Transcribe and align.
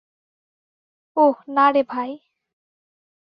ওহ, 1.17 1.37
না 1.47 1.65
রে 1.71 1.81
ভাই। 1.89 2.11